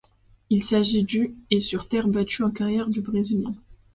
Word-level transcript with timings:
Il 0.49 0.63
s'agit 0.63 1.03
du 1.03 1.35
et 1.51 1.59
sur 1.59 1.87
terre 1.87 2.07
battue 2.07 2.41
en 2.43 2.49
carrière 2.49 2.87
du 2.87 3.01
Brésilien. 3.01 3.53